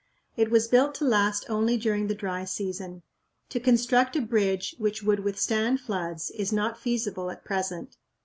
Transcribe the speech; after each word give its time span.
It 0.35 0.49
was 0.49 0.67
built 0.67 0.95
to 0.95 1.05
last 1.05 1.45
only 1.47 1.77
during 1.77 2.07
the 2.07 2.15
dry 2.15 2.43
season. 2.43 3.03
To 3.49 3.59
construct 3.59 4.15
a 4.15 4.21
bridge 4.23 4.73
which 4.79 5.03
would 5.03 5.19
withstand 5.19 5.79
floods 5.79 6.31
is 6.31 6.51
not 6.51 6.79
feasible 6.79 7.29
at 7.29 7.45
present. 7.45 7.97